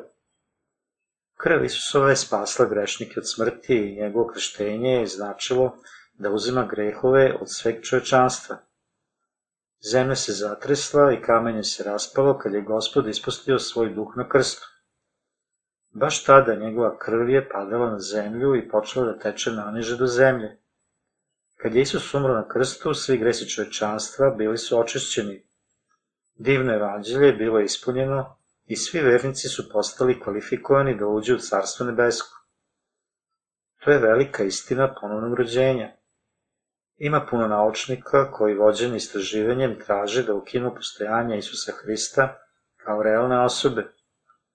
Krv 1.37 1.65
Isusova 1.65 2.11
je 2.11 2.17
spasla 2.17 2.67
grešnike 2.67 3.21
od 3.21 3.31
smrti 3.31 3.77
i 3.77 4.03
njegovo 4.03 4.27
krštenje 4.33 4.91
je 4.91 5.07
značilo 5.07 5.77
da 6.13 6.31
uzima 6.31 6.69
grehove 6.71 7.37
od 7.41 7.47
sveg 7.51 7.83
čovečanstva. 7.83 8.57
Zemlja 9.91 10.17
se 10.17 10.33
zatresla 10.33 11.13
i 11.13 11.23
kamenje 11.23 11.63
se 11.63 11.85
raspalo 11.85 12.39
kad 12.39 12.55
je 12.55 12.63
gospod 12.63 13.09
ispustio 13.09 13.59
svoj 13.59 13.95
duh 13.95 14.17
na 14.17 14.29
krstu. 14.29 14.67
Baš 15.91 16.25
tada 16.25 16.55
njegova 16.55 16.99
krv 16.99 17.29
je 17.29 17.49
padala 17.49 17.91
na 17.91 17.99
zemlju 17.99 18.57
i 18.57 18.69
počela 18.69 19.07
da 19.07 19.19
teče 19.19 19.51
naniže 19.51 19.97
do 19.97 20.07
zemlje. 20.07 20.60
Kad 21.63 21.75
je 21.75 21.83
Isus 21.83 22.15
umro 22.15 22.35
na 22.35 22.49
krstu, 22.49 22.95
svi 22.95 23.19
gresi 23.19 23.49
čovečanstva 23.49 24.31
bili 24.31 24.59
su 24.59 24.79
očišćeni. 24.79 25.47
Divno 26.35 26.75
evanđelje 26.75 27.27
je 27.27 27.33
bilo 27.33 27.61
ispunjeno 27.61 28.37
i 28.67 28.77
svi 28.77 29.01
vernici 29.01 29.49
su 29.49 29.71
postali 29.73 30.21
kvalifikovani 30.21 30.99
da 30.99 31.07
uđu 31.07 31.35
u 31.35 31.39
Carstvo 31.39 31.87
nebesko. 31.87 32.37
To 33.85 33.91
je 33.91 33.99
velika 33.99 34.45
istina 34.45 34.95
ponovnog 35.01 35.39
rođenja. 35.39 35.93
Ima 36.97 37.27
puno 37.31 37.49
naučnika 37.49 38.31
koji 38.31 38.55
vođeni 38.55 38.97
istraživanjem 38.97 39.79
traže 39.81 40.23
da 40.23 40.35
ukinu 40.35 40.75
postojanje 40.75 41.39
Isusa 41.39 41.73
Hrista 41.73 42.39
kao 42.77 43.03
realne 43.03 43.45
osobe, 43.45 43.93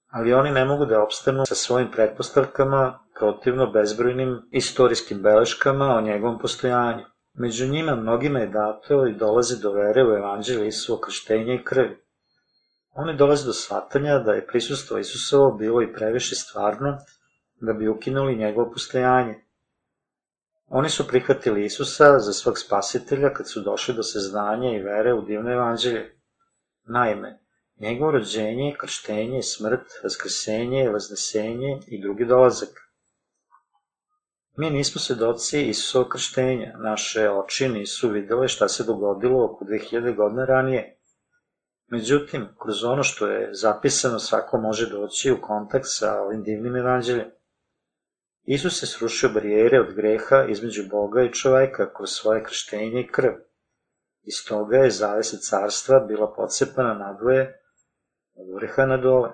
ali 0.07 0.33
oni 0.33 0.51
ne 0.51 0.65
mogu 0.65 0.85
da 0.85 1.03
opstanu 1.03 1.45
sa 1.45 1.55
svojim 1.55 1.91
pretpostavkama 1.91 3.04
protivno 3.19 3.72
bezbrojnim 3.72 4.41
istorijskim 4.51 5.22
beleškama 5.22 5.95
o 5.95 6.01
njegovom 6.01 6.39
postojanju. 6.39 7.05
Među 7.34 7.67
njima 7.67 7.95
mnogima 7.95 8.39
je 8.39 8.48
dato 8.48 9.07
i 9.07 9.13
dolaze 9.13 9.62
do 9.62 9.72
vere 9.72 10.03
u 10.03 10.12
evanđelje 10.12 10.67
Isuo 10.67 10.98
krštenja 10.98 11.53
i 11.53 11.63
krvi. 11.63 11.98
Oni 12.91 13.17
dolaze 13.17 13.45
do 13.45 13.53
shvatanja 13.53 14.19
da 14.19 14.34
je 14.34 14.48
prisustvo 14.48 14.98
Isusovo 14.98 15.51
bilo 15.51 15.81
i 15.81 15.93
previše 15.93 16.36
stvarno 16.36 16.98
da 17.62 17.74
bi 17.74 17.88
ukinuli 17.88 18.36
njegovo 18.36 18.72
postojanje. 18.72 19.45
Oni 20.67 20.89
su 20.89 21.07
prihvatili 21.07 21.65
Isusa 21.65 22.19
za 22.19 22.34
svog 22.34 22.60
spasitelja 22.60 23.34
kad 23.34 23.50
su 23.50 23.62
došli 23.62 23.93
do 23.93 24.03
seznanja 24.03 24.72
i 24.72 24.81
vere 24.81 25.13
u 25.13 25.22
divno 25.22 25.51
evanđelje. 25.51 26.19
Naime, 26.84 27.39
njegovo 27.79 28.12
rođenje, 28.12 28.75
krštenje, 28.79 29.41
smrt, 29.43 29.88
vaskrsenje, 30.03 30.89
vaznesenje 30.89 31.79
i 31.88 32.01
drugi 32.01 32.25
dolazak. 32.25 32.85
Mi 34.57 34.69
nismo 34.69 35.01
svedoci 35.01 35.62
Isusovog 35.62 36.07
krštenja, 36.09 36.74
naše 36.77 37.29
oči 37.29 37.69
nisu 37.69 38.09
videle 38.09 38.47
šta 38.47 38.67
se 38.67 38.83
dogodilo 38.83 39.45
oko 39.45 39.65
2000 39.65 40.15
godina 40.15 40.45
ranije. 40.45 41.00
Međutim, 41.88 42.47
kroz 42.62 42.83
ono 42.83 43.03
što 43.03 43.27
je 43.27 43.50
zapisano 43.53 44.19
svako 44.19 44.57
može 44.57 44.89
doći 44.89 45.31
u 45.31 45.41
kontakt 45.41 45.85
sa 45.88 46.21
ovim 46.21 46.43
divnim 46.43 46.75
evanđeljem. 46.75 47.27
Isus 48.43 48.83
je 48.83 48.88
srušio 48.88 49.29
barijere 49.29 49.79
od 49.79 49.93
greha 49.95 50.45
između 50.50 50.83
Boga 50.89 51.24
i 51.24 51.33
čoveka 51.33 51.93
kroz 51.93 52.09
svoje 52.09 52.43
krštenje 52.43 53.01
i 53.01 53.07
krv. 53.07 53.31
Iz 54.24 54.35
toga 54.47 54.77
je 54.77 54.89
zavesa 54.89 55.38
carstva 55.38 56.00
bila 56.00 56.33
pocepana 56.38 56.93
nadvoje 56.93 57.62
od 58.35 58.55
vrha 58.55 58.85
na 58.85 58.97
dole. 58.97 59.31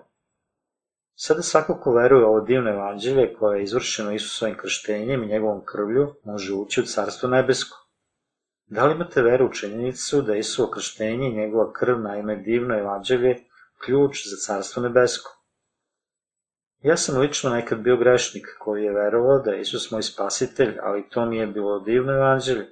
Sada 1.23 1.41
svako 1.41 1.73
ko 1.81 1.91
veruje 1.93 2.25
ovo 2.25 2.39
divno 2.41 2.69
evanđelje 2.69 3.33
koje 3.33 3.59
je 3.59 3.63
izvršeno 3.63 4.11
Isusovim 4.11 4.57
krštenjem 4.57 5.23
i 5.23 5.27
njegovom 5.27 5.65
krvlju 5.65 6.15
može 6.23 6.53
ući 6.53 6.81
u 6.81 6.83
carstvo 6.83 7.29
nebesko. 7.29 7.77
Da 8.65 8.85
li 8.85 8.95
imate 8.95 9.21
veru 9.21 9.45
u 9.45 9.53
činjenicu 9.53 10.21
da 10.21 10.35
Isuo 10.35 10.71
krštenje 10.71 11.27
i 11.27 11.35
njegova 11.35 11.73
krv 11.73 11.99
na 11.99 12.17
ime 12.17 12.35
divno 12.35 12.79
evanđelje 12.79 13.35
ključ 13.85 14.27
za 14.27 14.37
carstvo 14.45 14.83
nebesko? 14.83 15.43
Ja 16.79 16.97
sam 16.97 17.21
lično 17.21 17.49
nekad 17.49 17.79
bio 17.79 17.97
grešnik 17.97 18.47
koji 18.59 18.83
je 18.83 18.93
verovao 18.93 19.39
da 19.39 19.51
je 19.51 19.61
Isus 19.61 19.91
moj 19.91 20.03
spasitelj, 20.03 20.77
ali 20.81 21.09
to 21.09 21.25
mi 21.25 21.37
je 21.37 21.47
bilo 21.47 21.79
divno 21.79 22.13
evanđelje. 22.13 22.69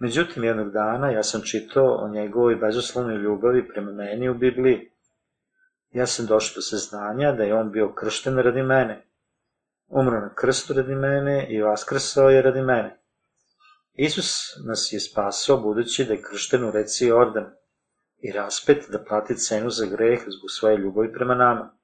Međutim, 0.00 0.44
jednog 0.44 0.70
dana 0.70 1.10
ja 1.10 1.22
sam 1.22 1.42
čitao 1.42 1.94
o 1.94 2.08
njegovoj 2.08 2.56
bezuslovnoj 2.56 3.16
ljubavi 3.16 3.68
prema 3.68 3.92
meni 3.92 4.28
u 4.28 4.34
Bibliji. 4.34 4.91
Ja 5.92 6.06
sam 6.06 6.26
došao 6.26 6.54
do 6.54 6.60
saznanja 6.60 7.32
da 7.32 7.42
je 7.42 7.54
on 7.54 7.70
bio 7.70 7.92
kršten 7.94 8.38
radi 8.38 8.62
mene. 8.62 9.06
Umro 9.88 10.20
na 10.20 10.34
krstu 10.34 10.74
radi 10.74 10.94
mene 10.94 11.46
i 11.50 11.62
vaskrsao 11.62 12.30
je 12.30 12.42
radi 12.42 12.62
mene. 12.62 12.98
Isus 13.92 14.56
nas 14.66 14.92
je 14.92 15.00
spasao 15.00 15.56
budući 15.56 16.04
da 16.04 16.12
je 16.12 16.22
kršten 16.22 16.64
u 16.64 16.70
reci 16.70 17.06
Jordan 17.06 17.50
i 18.18 18.32
raspet 18.32 18.84
da 18.88 19.04
plati 19.04 19.36
cenu 19.36 19.70
za 19.70 19.86
greh 19.86 20.20
zbog 20.20 20.50
svoje 20.50 20.76
ljubavi 20.76 21.12
prema 21.12 21.34
nama. 21.34 21.76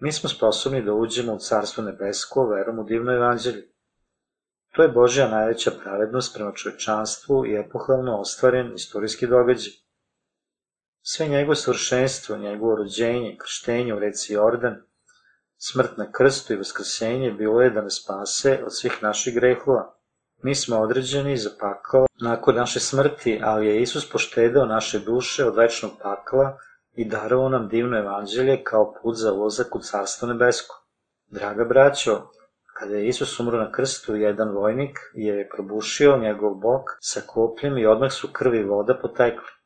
Mi 0.00 0.12
smo 0.12 0.28
sposobni 0.28 0.82
da 0.82 0.92
uđemo 0.92 1.32
u 1.34 1.38
Carstvo 1.38 1.84
nebesko 1.84 2.46
verom 2.46 2.78
u 2.78 2.84
divno 2.84 3.12
evanđelje. 3.12 3.68
To 4.72 4.82
je 4.82 4.88
Božja 4.88 5.28
najveća 5.28 5.70
pravednost 5.82 6.34
prema 6.34 6.52
čovečanstvu 6.52 7.46
i 7.46 7.54
epohalno 7.54 8.20
ostvaren 8.20 8.74
istorijski 8.74 9.26
događaj. 9.26 9.72
Sve 11.12 11.28
njegovo 11.28 11.54
svršenstvo, 11.54 12.36
njegovo 12.36 12.76
rođenje, 12.76 13.36
krštenje 13.40 13.94
u 13.94 13.98
reci 13.98 14.32
Jordan, 14.32 14.76
smrt 15.56 15.96
na 15.96 16.12
krstu 16.12 16.52
i 16.52 16.56
vaskrsenje 16.56 17.30
bilo 17.30 17.62
je 17.62 17.70
da 17.70 17.82
nas 17.82 18.00
spase 18.02 18.62
od 18.66 18.76
svih 18.76 19.02
naših 19.02 19.34
grehova. 19.34 19.94
Mi 20.42 20.54
smo 20.54 20.78
određeni 20.80 21.36
za 21.36 21.50
pakao 21.60 22.06
nakon 22.20 22.54
naše 22.54 22.80
smrti, 22.80 23.40
ali 23.44 23.66
je 23.66 23.82
Isus 23.82 24.10
poštedao 24.10 24.66
naše 24.66 24.98
duše 24.98 25.44
od 25.44 25.56
večnog 25.56 25.90
pakla 26.02 26.58
i 26.92 27.08
darovao 27.08 27.48
nam 27.48 27.68
divno 27.68 27.98
evanđelje 27.98 28.64
kao 28.64 28.94
put 29.02 29.16
za 29.16 29.32
ulazak 29.32 29.74
u 29.74 29.80
Carstvo 29.80 30.28
nebesko. 30.28 30.84
Draga 31.26 31.64
braćo, 31.64 32.22
kada 32.78 32.96
je 32.96 33.08
Isus 33.08 33.40
umro 33.40 33.58
na 33.58 33.72
krstu, 33.72 34.16
jedan 34.16 34.48
vojnik 34.48 34.98
je 35.14 35.48
probušio 35.48 36.18
njegov 36.18 36.54
bok 36.54 36.82
sa 37.00 37.20
kopljem 37.26 37.78
i 37.78 37.86
odmah 37.86 38.12
su 38.12 38.28
krvi 38.32 38.64
voda 38.64 38.98
potekli. 39.02 39.59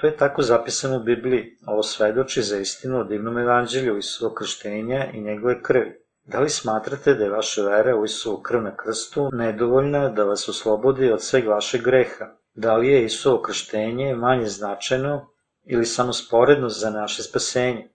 To 0.00 0.06
je 0.06 0.16
tako 0.16 0.42
zapisano 0.42 0.96
u 0.96 1.02
Bibliji. 1.02 1.56
Ovo 1.66 1.82
svedoči 1.82 2.42
za 2.42 2.58
istinu 2.58 3.00
o 3.00 3.04
divnom 3.04 3.38
evanđelju 3.38 3.98
Isuo 3.98 4.34
krštenja 4.34 5.10
i 5.12 5.20
njegove 5.20 5.62
krvi. 5.62 6.04
Da 6.24 6.40
li 6.40 6.50
smatrate 6.50 7.14
da 7.14 7.24
je 7.24 7.30
vaša 7.30 7.62
vera 7.62 7.96
u 7.96 8.04
Isuo 8.04 8.42
krv 8.42 8.62
na 8.62 8.76
krstu 8.76 9.30
nedovoljna 9.32 10.08
da 10.08 10.24
vas 10.24 10.48
oslobodi 10.48 11.12
od 11.12 11.22
sveg 11.22 11.48
vašeg 11.48 11.82
greha? 11.82 12.26
Da 12.54 12.76
li 12.76 12.88
je 12.88 13.04
Isuo 13.04 13.42
krštenje 13.42 14.14
manje 14.14 14.46
značajno 14.46 15.26
ili 15.64 15.84
samo 15.84 16.12
sporedno 16.12 16.68
za 16.68 16.90
naše 16.90 17.22
spasenje. 17.22 17.88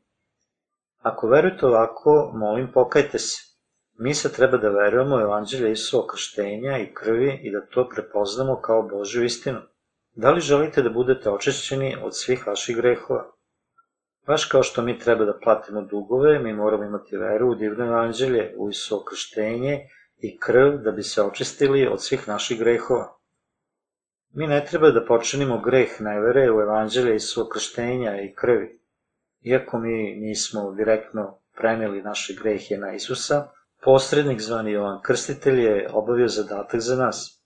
Ako 1.01 1.27
verujete 1.27 1.65
ovako, 1.65 2.31
molim 2.33 2.71
pokajte 2.71 3.19
se. 3.19 3.37
Mi 3.99 4.13
se 4.13 4.33
treba 4.33 4.57
da 4.57 4.69
verujemo 4.69 5.15
u 5.15 5.19
evanđelje 5.19 5.71
Isuo 5.71 6.07
krštenja 6.07 6.77
i 6.77 6.93
krvi 6.93 7.39
i 7.43 7.51
da 7.51 7.65
to 7.65 7.89
prepoznamo 7.89 8.61
kao 8.61 8.81
Božju 8.81 9.23
istinu. 9.23 9.59
Da 10.15 10.31
li 10.31 10.41
želite 10.41 10.81
da 10.81 10.89
budete 10.89 11.29
očišćeni 11.29 11.97
od 12.03 12.17
svih 12.17 12.47
vaših 12.47 12.75
grehova? 12.75 13.31
Baš 14.27 14.45
kao 14.45 14.63
što 14.63 14.81
mi 14.81 14.99
treba 14.99 15.25
da 15.25 15.39
platimo 15.43 15.81
dugove, 15.81 16.39
mi 16.39 16.53
moramo 16.53 16.83
imati 16.83 17.17
veru 17.17 17.51
u 17.51 17.55
divno 17.55 17.85
evanđelje, 17.85 18.53
u 18.57 18.69
Isuo 18.69 19.03
krštenje 19.03 19.79
i 20.17 20.37
krv 20.39 20.77
da 20.83 20.91
bi 20.91 21.03
se 21.03 21.21
očistili 21.21 21.87
od 21.87 22.03
svih 22.03 22.27
naših 22.27 22.59
grehova. 22.59 23.17
Mi 24.33 24.47
ne 24.47 24.65
treba 24.65 24.91
da 24.91 25.05
počinimo 25.05 25.61
greh 25.61 25.89
nevere 25.99 26.51
u 26.51 26.61
evanđelje 26.61 27.15
i 27.15 27.19
svog 27.19 27.47
krštenja 27.53 28.21
i 28.21 28.33
krvi. 28.35 28.79
Iako 29.41 29.79
mi 29.79 30.15
nismo 30.15 30.71
direktno 30.71 31.39
preneli 31.57 32.01
naše 32.01 32.33
grehe 32.33 32.77
na 32.77 32.93
Isusa, 32.93 33.47
posrednik 33.83 34.41
zvani 34.41 34.71
Jovan 34.71 35.01
Krstitelj 35.01 35.59
je 35.59 35.89
obavio 35.93 36.27
zadatak 36.27 36.79
za 36.79 36.95
nas. 36.95 37.41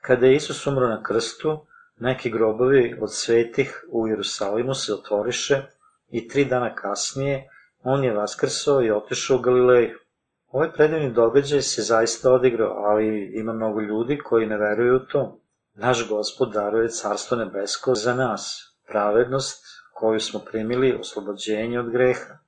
Kada 0.00 0.26
je 0.26 0.36
Isus 0.36 0.66
umro 0.66 0.88
na 0.88 1.02
krstu, 1.02 1.66
neki 2.00 2.30
grobovi 2.30 2.98
od 3.00 3.14
svetih 3.14 3.84
u 3.92 4.08
Jerusalimu 4.08 4.74
se 4.74 4.94
otvoriše 4.94 5.62
i 6.08 6.28
tri 6.28 6.44
dana 6.44 6.74
kasnije 6.74 7.48
on 7.82 8.04
je 8.04 8.14
vaskrsao 8.14 8.82
i 8.82 8.90
otišao 8.90 9.36
u 9.36 9.40
Galileju. 9.40 9.98
Ovaj 10.46 10.72
predivni 10.72 11.12
događaj 11.12 11.62
se 11.62 11.82
zaista 11.82 12.32
odigrao, 12.32 12.74
ali 12.76 13.32
ima 13.34 13.52
mnogo 13.52 13.80
ljudi 13.80 14.18
koji 14.18 14.46
ne 14.46 14.58
veruju 14.58 14.96
u 14.96 15.06
to. 15.06 15.40
Naš 15.74 16.08
gospod 16.08 16.52
daruje 16.52 16.88
carstvo 16.88 17.36
nebesko 17.36 17.94
za 17.94 18.14
nas, 18.14 18.60
pravednost 18.88 19.64
koju 19.94 20.20
smo 20.20 20.40
primili, 20.40 20.96
oslobođenje 21.00 21.80
od 21.80 21.90
greha. 21.90 22.38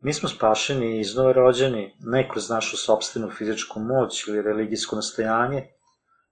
Mi 0.00 0.12
smo 0.12 0.28
spašeni 0.28 0.96
i 0.96 1.00
iznove 1.00 1.32
rođeni, 1.32 1.96
ne 2.00 2.28
kroz 2.28 2.50
našu 2.50 2.76
sobstvenu 2.76 3.30
fizičku 3.30 3.80
moć 3.80 4.28
ili 4.28 4.42
religijsko 4.42 4.96
nastojanje, 4.96 5.68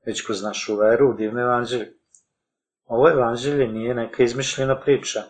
već 0.06 0.26
kroz 0.26 0.42
našu 0.42 0.76
veru 0.76 1.10
u 1.10 1.14
divno 1.14 1.40
evanđelje. 1.40 1.92
Ovo 2.84 3.10
evanđelje 3.10 3.68
nije 3.68 3.94
neka 3.94 4.22
izmišljena 4.22 4.80
priča. 4.80 5.22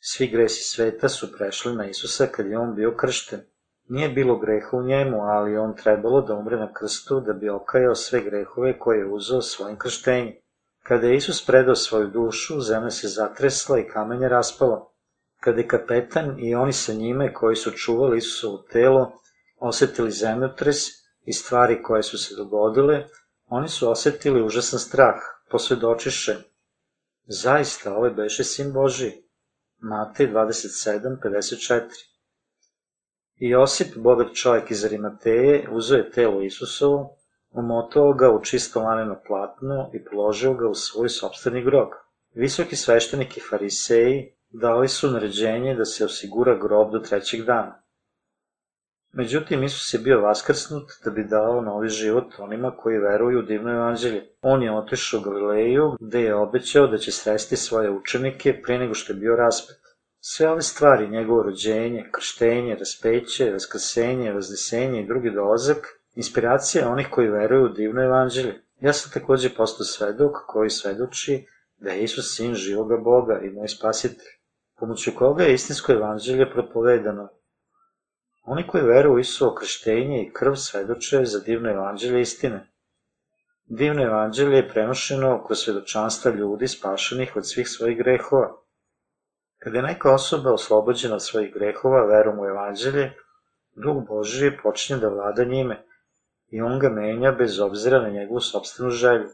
Svi 0.00 0.26
gresi 0.26 0.62
sveta 0.62 1.08
su 1.08 1.32
prešli 1.32 1.74
na 1.74 1.86
Isusa 1.86 2.26
kad 2.26 2.46
je 2.46 2.58
on 2.58 2.74
bio 2.74 2.96
kršten. 2.96 3.40
Nije 3.88 4.08
bilo 4.08 4.38
greha 4.38 4.76
u 4.76 4.82
njemu, 4.82 5.22
ali 5.22 5.56
on 5.56 5.76
trebalo 5.76 6.20
da 6.20 6.34
umre 6.34 6.56
na 6.56 6.72
krstu 6.72 7.20
da 7.20 7.32
bi 7.32 7.48
okajao 7.48 7.94
sve 7.94 8.20
grehove 8.20 8.78
koje 8.78 8.98
je 8.98 9.12
uzeo 9.12 9.42
svojim 9.42 9.78
krštenjem. 9.78 10.34
Kada 10.82 11.06
je 11.06 11.16
Isus 11.16 11.46
predao 11.46 11.74
svoju 11.74 12.06
dušu, 12.06 12.60
zemlja 12.60 12.90
se 12.90 13.08
zatresla 13.08 13.78
i 13.78 13.88
kamenje 13.88 14.28
raspalo. 14.28 14.92
Kada 15.40 15.60
je 15.60 15.68
kapetan 15.68 16.36
i 16.38 16.54
oni 16.54 16.72
sa 16.72 16.92
njime 16.92 17.34
koji 17.34 17.56
su 17.56 17.70
čuvali 17.70 18.18
Isusovo 18.18 18.58
telo 18.72 19.12
osetili 19.58 20.10
zemljotres 20.10 20.76
i 21.24 21.32
stvari 21.32 21.82
koje 21.82 22.02
su 22.02 22.18
se 22.18 22.34
dogodile, 22.36 23.04
oni 23.50 23.68
su 23.68 23.90
osetili 23.90 24.42
užasan 24.42 24.78
strah, 24.78 25.20
posvedočiše. 25.50 26.36
Zaista, 27.26 27.94
ovo 27.94 28.06
je 28.06 28.14
beše 28.14 28.44
sin 28.44 28.72
Boži. 28.72 29.12
Matej 29.78 30.28
27.54 30.32 31.80
I 33.36 33.48
Josip, 33.48 33.96
bogat 33.96 34.34
čovjek 34.34 34.70
iz 34.70 34.84
Arimateje, 34.84 35.68
uzeo 35.70 35.98
je 35.98 36.10
telo 36.10 36.42
Isusovo, 36.42 37.16
umotao 37.50 38.12
ga 38.12 38.30
u 38.30 38.44
čisto 38.44 38.80
laneno 38.80 39.20
platno 39.26 39.90
i 39.94 40.04
položio 40.04 40.54
ga 40.54 40.68
u 40.68 40.74
svoj 40.74 41.08
sobstveni 41.08 41.64
grob. 41.64 41.88
Visoki 42.34 42.76
sveštenik 42.76 43.36
i 43.36 43.40
fariseji 43.50 44.34
dali 44.50 44.88
su 44.88 45.10
naređenje 45.10 45.74
da 45.74 45.84
se 45.84 46.04
osigura 46.04 46.58
grob 46.58 46.92
do 46.92 46.98
trećeg 46.98 47.44
dana. 47.44 47.82
Međutim, 49.12 49.62
Isus 49.62 49.94
je 49.94 50.00
bio 50.00 50.20
vaskrsnut 50.20 50.90
da 51.04 51.10
bi 51.10 51.24
dao 51.24 51.60
novi 51.60 51.88
život 51.88 52.24
onima 52.38 52.76
koji 52.76 52.98
veruju 52.98 53.38
u 53.38 53.42
divno 53.42 53.72
evanđelje. 53.72 54.28
On 54.42 54.62
je 54.62 54.72
otišao 54.72 55.20
u 55.20 55.22
Galileju, 55.22 55.96
gde 56.00 56.20
je 56.20 56.34
obećao 56.34 56.86
da 56.86 56.98
će 56.98 57.12
sresti 57.12 57.56
svoje 57.56 57.90
učenike 57.90 58.62
pre 58.62 58.78
nego 58.78 58.94
što 58.94 59.12
je 59.12 59.18
bio 59.18 59.36
raspet. 59.36 59.76
Sve 60.20 60.50
ove 60.50 60.62
stvari, 60.62 61.08
njegovo 61.08 61.42
rođenje, 61.42 62.08
krštenje, 62.12 62.74
raspeće, 62.74 63.52
vaskrsenje, 63.52 64.32
vaznesenje 64.32 65.00
i 65.00 65.06
drugi 65.06 65.30
dolazak, 65.30 65.86
inspiracija 66.14 66.88
onih 66.88 67.08
koji 67.10 67.28
veruju 67.28 67.64
u 67.64 67.68
divno 67.68 68.02
evanđelje. 68.02 68.62
Ja 68.80 68.92
sam 68.92 69.12
takođe 69.12 69.48
postao 69.56 69.84
svedok 69.84 70.32
koji 70.46 70.70
svedoči 70.70 71.46
da 71.78 71.90
je 71.90 72.02
Isus 72.02 72.36
sin 72.36 72.54
živoga 72.54 72.96
Boga 72.96 73.40
i 73.42 73.50
moj 73.50 73.68
spasitelj, 73.68 74.28
pomoću 74.78 75.10
koga 75.18 75.44
je 75.44 75.54
istinsko 75.54 75.92
evanđelje 75.92 76.52
propovedano. 76.52 77.28
Oni 78.52 78.66
koji 78.66 78.84
veruju 78.84 79.14
u 79.14 79.18
Isuo 79.18 79.54
krštenje 79.54 80.22
i 80.22 80.30
krv 80.32 80.54
svedoče 80.54 81.24
za 81.24 81.40
divno 81.40 81.70
evanđelje 81.70 82.20
istine. 82.20 82.66
Divno 83.64 84.02
evanđelje 84.02 84.56
je 84.56 84.68
prenošeno 84.68 85.44
kroz 85.44 85.58
svedočanstva 85.58 86.30
ljudi 86.30 86.68
spašenih 86.68 87.36
od 87.36 87.48
svih 87.48 87.68
svojih 87.68 87.98
grehova. 87.98 88.48
Kada 89.58 89.76
je 89.78 89.82
neka 89.82 90.14
osoba 90.14 90.52
oslobođena 90.52 91.14
od 91.14 91.24
svojih 91.24 91.54
grehova 91.54 92.06
verom 92.06 92.38
u 92.38 92.46
evanđelje, 92.46 93.12
Duh 93.76 94.02
Božiji 94.08 94.56
počinje 94.62 94.98
da 95.00 95.08
vlada 95.08 95.44
njime 95.44 95.86
i 96.48 96.60
on 96.60 96.78
ga 96.78 96.88
menja 96.88 97.32
bez 97.32 97.60
obzira 97.60 98.00
na 98.00 98.08
njegovu 98.08 98.40
sobstvenu 98.40 98.90
želju. 98.90 99.28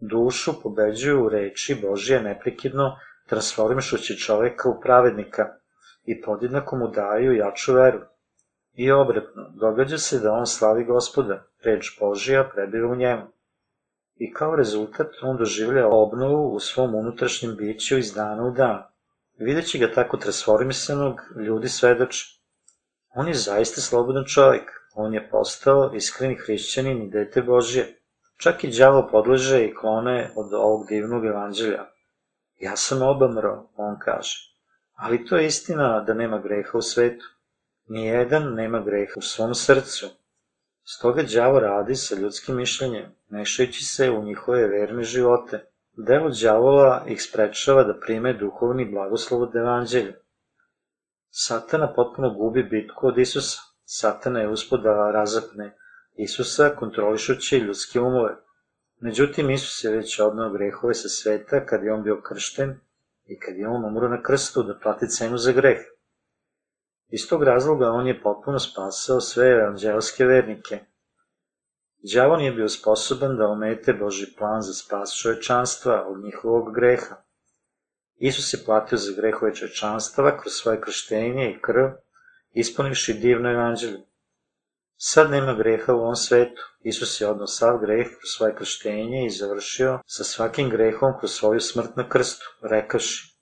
Dušu 0.00 0.62
pobeđuju 0.62 1.24
u 1.24 1.28
reči 1.28 1.78
Božije 1.82 2.22
neprekidno, 2.22 2.96
transformišući 3.28 4.18
čoveka 4.18 4.68
u 4.68 4.80
pravednika 4.80 5.48
i 6.06 6.22
podjednako 6.22 6.76
mu 6.76 6.88
daju 6.88 7.36
jaču 7.36 7.74
veru. 7.74 8.00
I 8.74 8.92
obrepno, 8.92 9.50
događa 9.54 9.98
se 9.98 10.18
da 10.18 10.32
on 10.32 10.46
slavi 10.46 10.84
gospoda, 10.84 11.42
reč 11.64 11.98
Božija 12.00 12.50
prebiva 12.54 12.92
u 12.92 12.96
njemu. 12.96 13.22
I 14.16 14.32
kao 14.32 14.56
rezultat 14.56 15.06
on 15.22 15.36
doživlja 15.36 15.88
obnovu 15.88 16.54
u 16.54 16.60
svom 16.60 16.94
unutrašnjem 16.94 17.56
biću 17.56 17.98
iz 17.98 18.14
dana 18.14 18.46
u 18.46 18.50
dan. 18.50 18.82
Videći 19.38 19.78
ga 19.78 19.92
tako 19.92 20.16
transformisanog, 20.16 21.20
ljudi 21.46 21.68
svedoče. 21.68 22.24
On 23.14 23.28
je 23.28 23.34
zaista 23.34 23.80
slobodan 23.80 24.24
čovjek, 24.24 24.70
on 24.94 25.14
je 25.14 25.28
postao 25.30 25.90
iskreni 25.94 26.34
hrišćanin 26.34 27.02
i 27.02 27.10
dete 27.10 27.42
Božje. 27.42 27.98
Čak 28.36 28.64
i 28.64 28.78
đavo 28.78 29.08
podleže 29.10 29.64
i 29.64 29.74
klone 29.74 30.30
od 30.36 30.54
ovog 30.54 30.86
divnog 30.88 31.26
evanđelja. 31.26 31.86
Ja 32.60 32.76
sam 32.76 33.02
obamro, 33.02 33.68
on 33.76 33.96
kaže. 33.98 34.55
Ali 34.96 35.24
to 35.24 35.36
je 35.36 35.46
istina 35.46 36.00
da 36.00 36.14
nema 36.14 36.38
greha 36.38 36.78
u 36.78 36.82
svetu. 36.82 37.26
Nijedan 37.86 38.54
nema 38.54 38.80
greha 38.80 39.12
u 39.16 39.22
svom 39.22 39.54
srcu. 39.54 40.06
Stoga 40.84 41.22
đavo 41.22 41.60
radi 41.60 41.94
sa 41.94 42.14
ljudskim 42.14 42.56
mišljenjem, 42.56 43.14
mešajući 43.28 43.84
se 43.84 44.10
u 44.10 44.22
njihove 44.22 44.68
verne 44.68 45.02
živote. 45.02 45.66
Delo 45.96 46.30
đavola 46.42 47.04
ih 47.08 47.22
sprečava 47.22 47.84
da 47.84 48.00
prime 48.00 48.32
duhovni 48.32 48.90
blagoslov 48.90 49.42
od 49.42 49.56
evanđelja. 49.56 50.12
Satana 51.30 51.92
potpuno 51.94 52.34
gubi 52.34 52.62
bitku 52.62 53.06
od 53.06 53.18
Isusa. 53.18 53.60
Satana 53.84 54.40
je 54.40 54.48
uspod 54.48 54.82
da 54.82 55.10
razapne 55.10 55.76
Isusa 56.14 56.70
kontrolišući 56.76 57.58
ljudske 57.58 58.00
umove. 58.00 58.36
Međutim, 59.00 59.50
Isus 59.50 59.84
je 59.84 59.90
već 59.90 60.20
odnao 60.20 60.50
grehove 60.50 60.94
sa 60.94 61.08
sveta 61.08 61.66
kad 61.66 61.84
je 61.84 61.92
on 61.92 62.02
bio 62.02 62.20
kršten 62.20 62.80
i 63.26 63.38
kad 63.38 63.56
je 63.56 63.68
on 63.68 63.84
umro 63.84 64.08
na 64.08 64.22
krstu 64.22 64.62
da 64.62 64.78
plati 64.78 65.08
cenu 65.08 65.38
za 65.38 65.52
greh. 65.52 65.78
Iz 67.08 67.28
tog 67.28 67.42
razloga 67.42 67.90
on 67.90 68.06
je 68.06 68.22
potpuno 68.22 68.58
spasao 68.58 69.20
sve 69.20 69.48
evanđelske 69.48 70.24
vernike. 70.24 70.78
Đavo 72.14 72.36
nije 72.36 72.52
bio 72.52 72.68
sposoban 72.68 73.36
da 73.36 73.46
omete 73.46 73.92
Boži 73.92 74.26
plan 74.38 74.62
za 74.62 74.72
spas 74.72 75.18
čovečanstva 75.22 76.06
od 76.08 76.24
njihovog 76.24 76.74
greha. 76.74 77.16
Isus 78.16 78.54
je 78.54 78.64
platio 78.66 78.98
za 78.98 79.12
grehove 79.16 79.54
čovečanstva 79.54 80.40
kroz 80.40 80.52
svoje 80.52 80.80
krštenje 80.80 81.50
i 81.50 81.60
krv, 81.62 81.84
ispunivši 82.52 83.14
divno 83.14 83.50
evanđelje. 83.50 83.98
Sad 84.98 85.30
nema 85.30 85.54
greha 85.54 85.94
u 85.94 85.98
ovom 85.98 86.16
svetu. 86.16 86.62
Isus 86.80 87.20
je 87.20 87.28
odno 87.28 87.46
sav 87.46 87.78
greh 87.78 88.06
kroz 88.06 88.30
svoje 88.36 88.54
krštenje 88.54 89.26
i 89.26 89.30
završio 89.30 89.98
sa 90.06 90.24
svakim 90.24 90.70
grehom 90.70 91.12
kroz 91.18 91.32
svoju 91.32 91.60
smrt 91.60 91.96
na 91.96 92.08
krstu, 92.08 92.44
rekaši. 92.62 93.38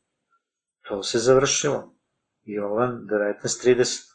To 0.89 1.03
se 1.03 1.19
završilo. 1.19 1.95
Jovan 2.43 2.91
19.30 2.91 4.15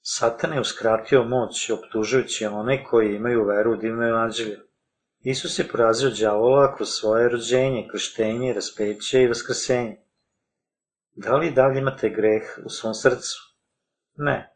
Satan 0.00 0.52
je 0.52 0.60
uskratio 0.60 1.24
moć 1.24 1.70
optužujući 1.70 2.46
one 2.46 2.84
koji 2.84 3.14
imaju 3.14 3.44
veru 3.44 3.72
u 3.72 3.76
divno 3.76 4.08
evanđelje. 4.08 4.58
Isus 5.20 5.58
je 5.58 5.68
porazio 5.68 6.10
đavola 6.10 6.76
kroz 6.76 6.88
svoje 6.88 7.28
rođenje, 7.28 7.88
krštenje, 7.92 8.52
raspeće 8.52 9.22
i 9.22 9.26
vaskrsenje. 9.26 9.96
Da 11.14 11.36
li 11.36 11.50
dalje 11.50 11.78
imate 11.78 12.08
greh 12.08 12.42
u 12.64 12.68
svom 12.68 12.94
srcu? 12.94 13.38
Ne. 14.16 14.55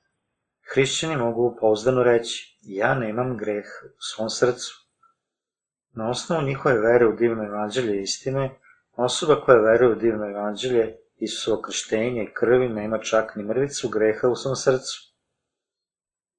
Hrišćani 0.75 1.17
mogu 1.17 1.57
pouzdano 1.61 2.03
reći, 2.03 2.59
ja 2.63 2.95
nemam 2.95 3.37
greh 3.37 3.65
u 3.85 4.01
svom 4.01 4.31
srcu. 4.31 4.87
Na 5.93 6.11
osnovu 6.11 6.43
njihove 6.43 6.79
vere 6.79 7.07
u 7.07 7.17
divno 7.17 7.45
evanđelje 7.45 8.03
istine, 8.03 8.51
osoba 8.97 9.41
koja 9.41 9.59
veruje 9.59 9.93
u 9.93 9.95
divno 9.95 10.31
evanđelje, 10.31 10.97
Isusovo 11.17 11.63
krštenje 11.63 12.23
i 12.23 12.33
krvi 12.35 12.69
nema 12.69 12.99
čak 12.99 13.37
ni 13.37 13.45
mrvicu 13.45 13.89
greha 13.89 14.29
u 14.29 14.37
svom 14.37 14.57
srcu. 14.57 15.15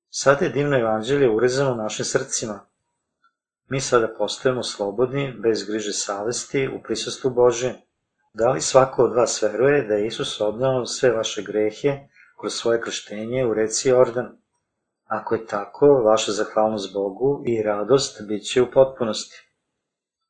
Sada 0.10 0.46
je 0.46 0.52
divno 0.52 0.80
evanđelje 0.80 1.30
urezano 1.30 1.76
našim 1.76 2.06
srcima. 2.06 2.60
Mi 3.70 3.82
sada 3.82 4.16
postajemo 4.18 4.64
slobodni, 4.64 5.34
bez 5.40 5.64
griže 5.64 5.94
savesti, 5.94 6.68
u 6.68 6.84
prisustvu 6.84 7.30
Bože. 7.30 7.74
Da 8.34 8.52
li 8.52 8.62
svako 8.62 9.04
od 9.04 9.16
vas 9.16 9.42
veruje 9.42 9.84
da 9.84 9.94
je 9.94 10.08
Isus 10.08 10.42
odnao 10.42 10.86
sve 10.86 11.12
vaše 11.12 11.42
grehe 11.42 12.08
kroz 12.42 12.54
svoje 12.54 12.82
krštenje 12.82 13.46
u 13.46 13.54
reci 13.54 13.90
Jordan. 13.90 14.38
Ako 15.06 15.36
je 15.36 15.46
tako, 15.46 15.86
vaša 15.88 16.32
zahvalnost 16.32 16.94
Bogu 16.94 17.44
i 17.46 17.64
radost 17.64 18.22
bit 18.28 18.44
će 18.44 18.62
u 18.62 18.72
potpunosti. 18.72 19.48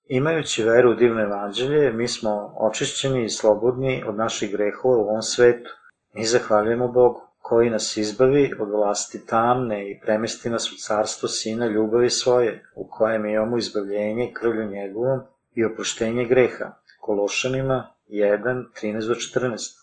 Imajući 0.04 0.64
veru 0.64 0.92
u 0.92 0.96
divno 0.96 1.22
evanđelje, 1.22 1.92
mi 1.94 2.08
smo 2.08 2.56
očišćeni 2.58 3.26
i 3.26 3.30
slobodni 3.30 4.04
od 4.08 4.16
naših 4.16 4.52
grehova 4.52 4.98
u 4.98 5.10
ovom 5.10 5.22
svetu. 5.22 5.70
Mi 6.14 6.26
zahvaljujemo 6.26 6.88
Bogu, 6.88 7.22
koji 7.42 7.70
nas 7.70 7.98
izbavi 7.98 8.54
od 8.60 8.70
vlasti 8.70 9.26
tamne 9.26 9.92
i 9.92 10.00
premesti 10.00 10.50
nas 10.50 10.72
u 10.72 10.76
carstvo 10.76 11.30
Sina 11.30 11.68
ljubavi 11.68 12.10
svoje, 12.10 12.66
u 12.76 12.88
kojem 12.90 13.26
imamo 13.26 13.58
izbavljenje 13.58 14.32
krvlju 14.34 14.68
njegovom 14.68 15.20
i 15.54 15.66
oproštenje 15.66 16.26
greha. 16.26 16.72
Kološanima 17.02 17.94
1, 18.10 18.66
13-14. 18.84 19.81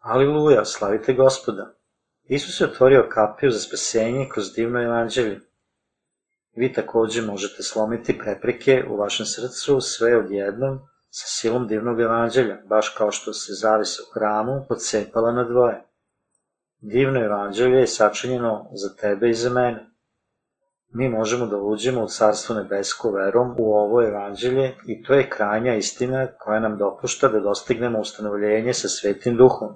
Aliluja, 0.00 0.64
slavite 0.64 1.12
gospoda. 1.12 1.74
Isus 2.24 2.60
je 2.60 2.66
otvorio 2.66 3.08
kapiju 3.12 3.50
za 3.50 3.58
spasenje 3.58 4.28
kroz 4.32 4.52
divno 4.54 4.82
evanđelje. 4.82 5.40
Vi 6.56 6.72
takođe 6.72 7.22
možete 7.22 7.62
slomiti 7.62 8.18
prepreke 8.18 8.84
u 8.90 8.96
vašem 8.96 9.26
srcu 9.26 9.80
sve 9.80 10.16
odjednom 10.16 10.78
sa 11.10 11.26
silom 11.26 11.66
divnog 11.68 12.00
evanđelja, 12.00 12.58
baš 12.68 12.88
kao 12.88 13.10
što 13.10 13.32
se 13.32 13.52
zavisa 13.52 14.02
u 14.02 14.12
hramu 14.14 14.64
pocepala 14.68 15.32
na 15.32 15.44
dvoje. 15.44 15.84
Divno 16.78 17.24
evanđelje 17.24 17.78
je 17.78 17.86
sačinjeno 17.86 18.70
za 18.72 18.94
tebe 19.00 19.30
i 19.30 19.34
za 19.34 19.50
mene. 19.50 19.86
Mi 20.92 21.08
možemo 21.08 21.46
da 21.46 21.56
uđemo 21.56 22.04
u 22.04 22.08
Carstvo 22.08 22.54
nebesko 22.54 23.10
verom 23.10 23.54
u 23.58 23.74
ovo 23.74 24.02
evanđelje 24.02 24.74
i 24.86 25.02
to 25.02 25.14
je 25.14 25.30
krajnja 25.30 25.74
istina 25.74 26.26
koja 26.38 26.60
nam 26.60 26.78
dopušta 26.78 27.28
da 27.28 27.40
dostignemo 27.40 28.00
ustanovljenje 28.00 28.74
sa 28.74 28.88
Svetim 28.88 29.36
Duhom. 29.36 29.74